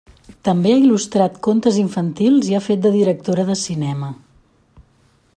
També 0.47 0.69
ha 0.75 0.79
il·lustrat 0.83 1.35
contes 1.47 1.77
infantils 1.81 2.49
i 2.53 2.57
ha 2.59 2.63
fet 2.69 2.81
de 2.85 2.93
directora 2.95 3.45
de 3.53 3.59
cinema. 3.65 4.09